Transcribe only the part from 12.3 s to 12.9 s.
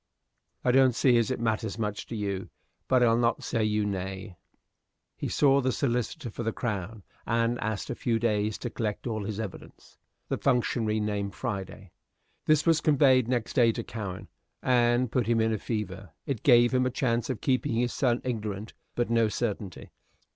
This was